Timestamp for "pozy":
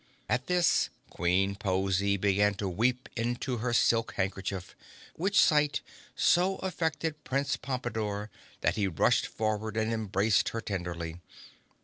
1.55-2.17